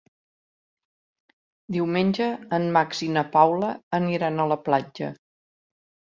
[1.75, 3.69] Diumenge en Max i na Paula
[3.99, 5.11] aniran a la platja.